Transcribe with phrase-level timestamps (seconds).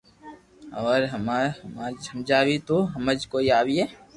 [0.77, 1.07] ھواري
[2.09, 3.81] ھمجاوي تو ھمج ڪوئي آوئي